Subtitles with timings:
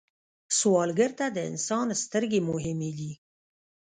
[0.57, 3.11] سوالګر ته د انسان سترګې مهمې دي